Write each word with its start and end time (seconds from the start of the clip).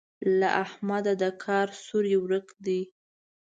له 0.39 0.47
احمده 0.63 1.13
د 1.21 1.23
کار 1.43 1.67
سوری 1.85 2.15
ورک 2.23 2.47
دی. 2.65 2.81